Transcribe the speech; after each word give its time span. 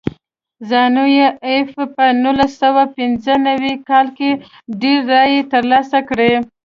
زانو 0.69 1.03
پي 1.11 1.19
ایف 1.49 1.69
په 1.95 2.05
نولس 2.23 2.51
سوه 2.61 2.83
پنځه 2.97 3.33
نوي 3.47 3.73
کال 3.89 4.07
کې 4.17 4.29
ډېرې 4.81 5.05
رایې 5.11 5.41
ترلاسه 5.53 5.99
کړې. 6.09 6.31